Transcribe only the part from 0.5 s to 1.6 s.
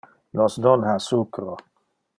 non ha sucro.